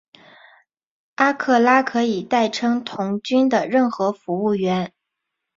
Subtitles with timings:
[1.17, 4.91] 阿克拉可以代称童军的任何服务员。